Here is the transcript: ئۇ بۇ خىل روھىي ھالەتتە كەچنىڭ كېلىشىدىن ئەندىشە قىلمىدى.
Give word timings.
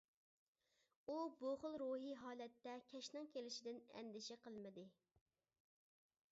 ئۇ 1.07 1.17
بۇ 1.41 1.51
خىل 1.63 1.77
روھىي 1.81 2.15
ھالەتتە 2.23 2.75
كەچنىڭ 2.93 3.29
كېلىشىدىن 3.37 3.79
ئەندىشە 4.01 4.41
قىلمىدى. 4.47 4.87